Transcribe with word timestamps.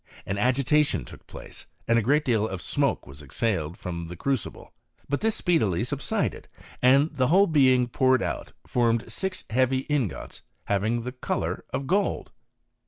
An 0.25 0.39
agitation 0.39 1.05
took 1.05 1.27
place, 1.27 1.67
and 1.87 1.99
a 1.99 2.01
great 2.01 2.25
deal 2.25 2.47
of 2.47 2.59
smoke 2.59 3.05
was 3.05 3.21
exhaled 3.21 3.77
from 3.77 4.07
the 4.07 4.15
crucible; 4.15 4.73
but 5.07 5.21
this 5.21 5.35
speedily 5.35 5.83
subsided, 5.83 6.47
and 6.81 7.11
the 7.15 7.27
whole 7.27 7.45
being 7.45 7.87
poured 7.87 8.23
out, 8.23 8.51
formed 8.65 9.11
six 9.11 9.45
heavy 9.51 9.81
ingots, 9.91 10.41
having 10.65 11.03
the 11.03 11.11
colour 11.11 11.65
of 11.71 11.85
gold. 11.85 12.31